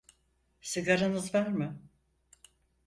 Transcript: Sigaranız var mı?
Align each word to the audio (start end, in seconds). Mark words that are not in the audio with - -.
Sigaranız 0.61 1.35
var 1.35 1.47
mı? 1.47 1.89